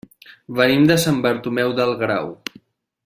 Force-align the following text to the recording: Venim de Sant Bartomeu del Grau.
Venim 0.59 0.87
de 0.91 0.95
Sant 1.03 1.19
Bartomeu 1.27 1.75
del 1.81 1.93
Grau. 2.01 2.33